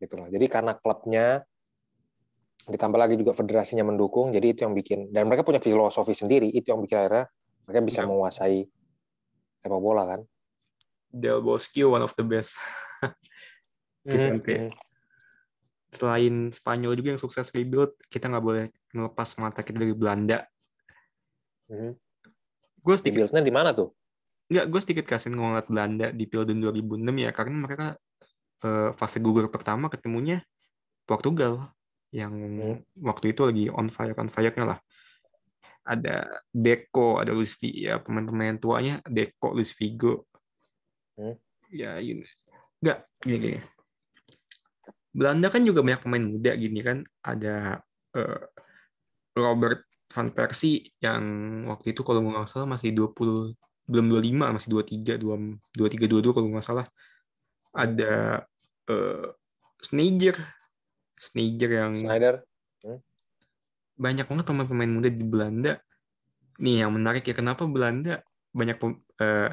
[0.00, 1.44] gitu loh jadi karena klubnya
[2.66, 6.68] ditambah lagi juga federasinya mendukung jadi itu yang bikin dan mereka punya filosofi sendiri itu
[6.74, 7.24] yang bikin akhirnya
[7.66, 8.06] mereka bisa Ya.
[8.10, 8.58] menguasai
[9.62, 10.20] sepak bola kan
[11.06, 12.60] Del Bosque one of the best.
[14.04, 14.68] Vicente.
[14.68, 14.70] Mhm.
[15.96, 20.44] Selain Spanyol juga yang sukses rebuild, kita nggak boleh melepas mata kita dari Belanda.
[21.72, 21.96] Mhm.
[22.84, 23.96] Gue sedikit Rebuild-nya di mana tuh
[24.46, 27.86] nggak gue sedikit kasih ngeliat Belanda di Piala Dunia 2006 ya karena mereka
[28.64, 30.40] eh, fase gugur pertama ketemunya
[31.04, 31.72] Portugal
[32.14, 32.78] yang Hmm.
[33.02, 34.78] waktu itu lagi on fire on fire-nya lah
[35.86, 40.24] ada Deco ada Luis Figo ya pemain-pemain tuanya Deco Luis Figo
[41.16, 41.36] Hmm.
[41.72, 42.28] ya you know.
[42.84, 43.60] nggak gini, gini
[45.16, 47.80] Belanda kan juga banyak pemain muda gini kan ada
[48.12, 48.42] eh,
[49.36, 51.24] Robert van Persie yang
[51.68, 53.52] waktu itu kalau nggak salah masih 20
[53.86, 55.36] belum 25 masih 23 2
[55.76, 56.86] 23 22 kalau nggak salah
[57.76, 58.44] ada
[58.88, 59.26] eh
[59.84, 60.36] Sneijder.
[61.20, 62.34] Sneijder yang Schneider.
[63.96, 65.72] Banyak banget pemain-pemain muda di Belanda.
[66.60, 68.24] Nih yang menarik ya kenapa Belanda
[68.56, 68.76] banyak
[69.20, 69.50] eh,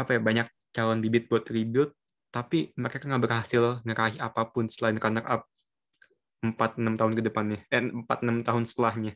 [0.00, 1.92] apa ya banyak calon bibit buat rebuild
[2.32, 5.44] tapi mereka nggak berhasil ngeraih apa pun selain runner up
[6.42, 7.60] 4-6 tahun ke depannya.
[7.68, 9.12] Eh 4-6 tahun setelahnya.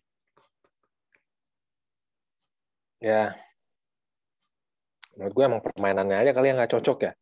[3.01, 3.35] Ya.
[5.17, 7.13] Menurut gue emang permainannya aja kali yang nggak cocok ya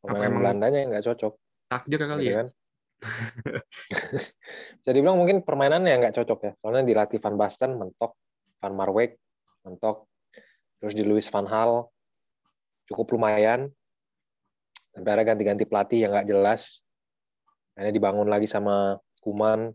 [0.00, 1.32] permainan emang- Belandanya yang nggak cocok?
[1.68, 2.36] takdir kali gitu ya?
[2.36, 2.48] kan?
[4.80, 6.52] Bisa dibilang mungkin permainannya yang nggak cocok ya.
[6.58, 8.16] Soalnya dilatih Van Basten mentok
[8.58, 9.16] Van Marwijk
[9.62, 10.08] mentok.
[10.78, 11.84] Terus di Louis Van Gaal
[12.86, 13.68] cukup lumayan.
[14.90, 16.82] Sampai ada ganti-ganti pelatih yang nggak jelas.
[17.72, 19.70] Akhirnya dibangun lagi sama Kuman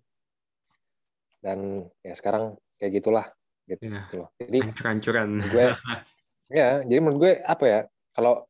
[1.40, 3.26] dan ya sekarang kayak gitulah
[3.66, 4.30] gitu Ya, loh.
[4.36, 5.30] Jadi hancur-hancuran.
[5.40, 5.66] gue
[6.60, 7.80] ya jadi menurut gue apa ya
[8.12, 8.46] kalau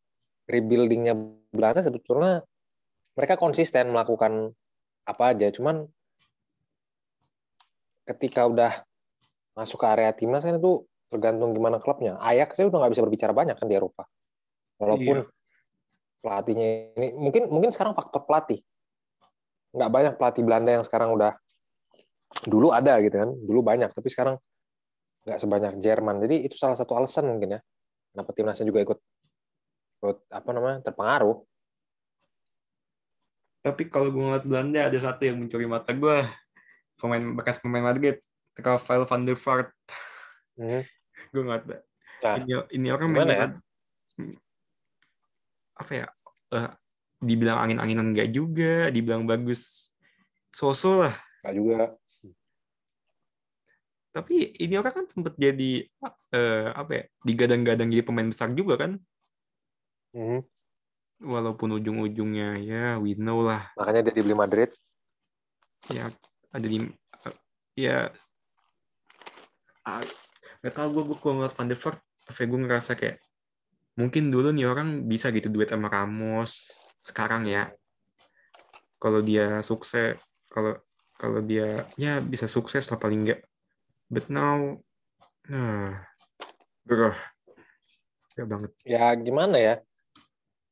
[0.45, 1.13] rebuildingnya
[1.49, 2.45] Belanda sebetulnya
[3.15, 4.53] mereka konsisten melakukan
[5.05, 5.49] apa aja.
[5.49, 5.86] Cuman
[8.05, 8.71] ketika udah
[9.58, 12.19] masuk ke area timnas kan itu tergantung gimana klubnya.
[12.21, 14.03] Ajax saya udah nggak bisa berbicara banyak kan di Eropa.
[14.77, 15.31] Walaupun Iya.
[16.19, 16.67] pelatihnya
[16.99, 18.60] ini mungkin mungkin sekarang faktor pelatih.
[19.71, 21.38] Nggak banyak pelatih Belanda yang sekarang udah
[22.45, 23.31] dulu ada gitu kan.
[23.31, 24.36] Dulu banyak tapi sekarang
[25.25, 26.21] nggak sebanyak Jerman.
[26.21, 27.60] Jadi itu salah satu alasan mungkin ya
[28.13, 29.14] kenapa timnasnya juga ikut ikut
[30.29, 31.41] apa namanya terpengaruh
[33.65, 36.17] Tapi kalau gue ngeliat Belanda ada satu yang mencuri mata gue.
[37.01, 38.21] Pemain bekas pemain Madrid,
[38.53, 39.73] Rafael van der Vaart.
[40.61, 40.81] Mhm.
[41.35, 41.65] gue ngeliat
[42.23, 43.41] Nah, ini, ini orang gimana main di ya?
[43.43, 43.63] Mad-
[45.75, 46.07] apa ya?
[46.55, 46.69] eh,
[47.19, 49.91] dibilang angin-anginan enggak juga, dibilang bagus
[50.55, 51.15] sosok lah.
[51.43, 51.73] nggak juga
[54.15, 55.89] Tapi ini orang kan sempat jadi
[56.31, 57.03] eh, apa ya?
[57.27, 58.95] Digadang-gadang jadi pemain besar juga kan.
[60.15, 60.39] Mhm.
[61.28, 63.67] Walaupun ujung-ujungnya ya we know lah.
[63.75, 64.71] Makanya dia dibeli Madrid.
[65.91, 66.08] Ya
[66.56, 67.36] ada di eh,
[67.75, 68.08] ya.
[69.84, 70.01] Ah,
[70.63, 71.99] nggak tahu gue gue kalau ngeliat Van de Vaart
[72.32, 73.17] ya, gue ngerasa kayak
[73.99, 76.71] mungkin dulu nih orang bisa gitu duet sama Ramos
[77.04, 77.69] sekarang ya.
[78.97, 80.15] Kalau dia sukses
[80.47, 80.80] kalau
[81.19, 83.39] kalau dia ya bisa sukses lah paling enggak
[84.08, 84.80] but now
[85.45, 86.01] nah
[86.84, 87.13] bro
[88.36, 88.71] ya banget.
[88.84, 89.75] Ya gimana ya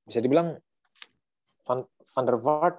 [0.08, 0.60] bisa dibilang
[1.64, 2.78] Van, Van der Vaart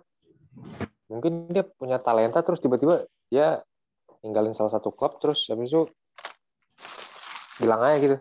[1.08, 3.60] mungkin dia punya talenta terus tiba-tiba dia
[4.24, 5.84] ninggalin salah satu klub terus habis itu
[7.60, 8.16] hilang aja gitu.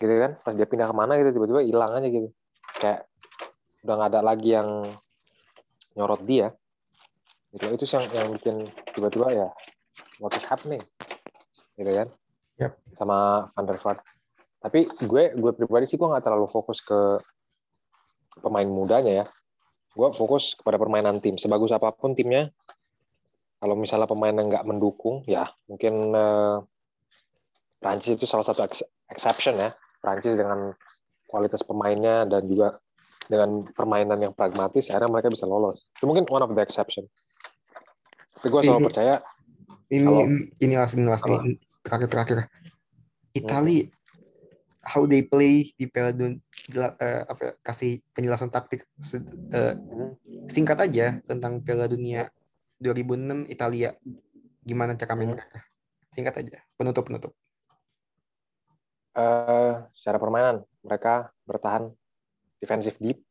[0.00, 0.32] Gitu kan?
[0.40, 2.28] Pas dia pindah ke mana gitu tiba-tiba hilang aja gitu.
[2.80, 3.06] Kayak
[3.84, 4.68] udah nggak ada lagi yang
[5.94, 6.52] nyorot dia.
[7.52, 7.64] Gitu.
[7.70, 8.56] Itu sih yang yang bikin
[8.96, 9.48] tiba-tiba ya
[10.18, 10.82] what is happening?
[11.76, 12.08] Gitu kan?
[12.54, 12.78] Yap.
[12.94, 13.98] sama Van der Vaart
[14.64, 17.20] tapi gue gue pribadi sih gue nggak terlalu fokus ke
[18.40, 19.26] pemain mudanya ya.
[19.92, 21.36] Gue fokus kepada permainan tim.
[21.36, 22.48] Sebagus apa pun timnya
[23.60, 26.56] kalau misalnya pemainnya nggak mendukung ya mungkin eh,
[27.78, 29.76] Prancis itu salah satu ex- exception ya.
[30.00, 30.72] Prancis dengan
[31.28, 32.80] kualitas pemainnya dan juga
[33.24, 35.88] dengan permainan yang pragmatis akhirnya mereka bisa lolos.
[35.96, 37.04] Itu mungkin one of the exception.
[38.40, 39.14] Tapi gue selalu Ini- percaya
[39.92, 41.24] ini Kalau- ini, ini last ini last
[41.84, 42.36] terakhir terakhir.
[43.36, 43.84] Itali
[44.84, 50.14] how they play di Piala Dunia jela- eh, apa ya, kasih penjelasan taktik Hmm.
[50.48, 52.28] singkat aja tentang Piala Dunia
[52.78, 53.96] 2006 Italia
[54.62, 55.40] gimana cara main Hmm.
[55.40, 55.60] mereka
[56.12, 57.32] singkat aja penutup penutup
[59.14, 61.90] eh secara permainan mereka bertahan
[62.58, 63.22] defensive deep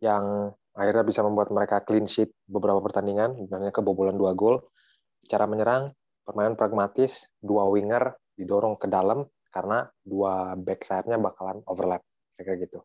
[0.00, 4.60] yang akhirnya bisa membuat mereka clean sheet beberapa pertandingan, sebenarnya kebobolan dua gol.
[5.24, 5.88] Cara menyerang,
[6.20, 9.24] permainan pragmatis, dua winger didorong ke dalam
[9.56, 12.04] karena dua back sayapnya bakalan overlap,
[12.36, 12.84] kayak gitu.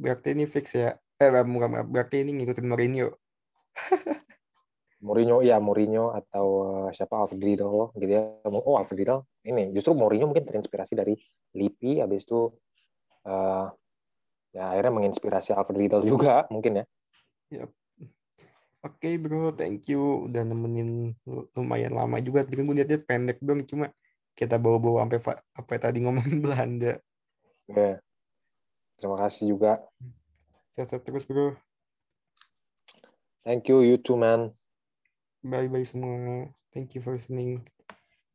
[0.00, 0.96] Berarti ini fix ya?
[1.20, 3.12] Eh, bukan, berarti ini ngikutin Mourinho.
[5.00, 6.46] Mourinho ya Mourinho atau
[6.88, 11.16] eh, siapa Alfred Riedel gitu ya oh Alfred Riedel ini justru Mourinho mungkin terinspirasi dari
[11.56, 12.52] Lippi habis itu
[13.24, 13.66] uh,
[14.52, 16.84] ya akhirnya menginspirasi Alfred Riedel juga mungkin ya
[17.48, 17.72] yep.
[18.84, 21.16] oke okay, bro thank you udah nemenin
[21.56, 23.88] lumayan lama juga tapi gue liatnya pendek dong cuma
[24.40, 26.96] kita bawa-bawa sampai apa tadi ngomongin Belanda.
[27.68, 28.00] Ya
[28.96, 29.84] terima kasih juga.
[30.72, 31.56] Sehat-sehat terus bro.
[33.44, 34.56] Thank you you too man.
[35.44, 36.52] Bye bye semua.
[36.72, 37.68] Thank you for listening.